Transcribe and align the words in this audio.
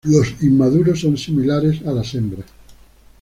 Los 0.03 0.41
inmaduros 0.41 0.99
son 1.01 1.15
similares 1.15 1.85
a 1.85 1.91
las 1.91 2.15
hembras. 2.15 2.45